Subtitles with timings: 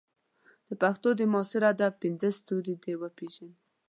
[0.67, 3.53] د پښتو د معاصر ادب پنځه ستوري دې وپېژني.